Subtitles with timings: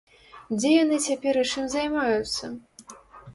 [0.53, 2.51] Дзе яны цяпер і чым займаюцца?